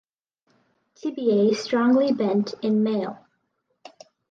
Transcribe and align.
Tibiae 0.95 1.53
strongly 1.53 2.11
bent 2.11 2.55
in 2.63 2.81
male. 2.81 3.23